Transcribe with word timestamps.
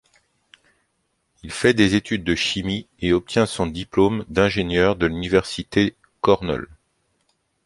Il 1.43 1.51
fait 1.51 1.75
des 1.75 1.93
études 1.93 2.23
de 2.23 2.33
chimie 2.33 2.87
et 3.01 3.13
obtient 3.13 3.45
son 3.45 3.67
diplôme 3.67 4.25
d'ingénieur 4.29 4.95
de 4.95 5.05
l'université 5.05 5.95
Cornell. 6.21 6.65